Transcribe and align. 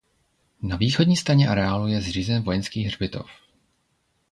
Na 0.63 0.75
východní 0.75 1.17
straně 1.17 1.47
areálu 1.49 1.87
je 1.87 2.01
zřízen 2.01 2.41
vojenský 2.43 2.83
hřbitov. 2.83 3.29